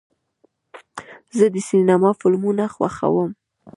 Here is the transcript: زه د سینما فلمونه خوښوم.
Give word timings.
زه 1.37 1.45
د 1.53 1.55
سینما 1.69 2.11
فلمونه 2.19 2.63
خوښوم. 2.75 3.31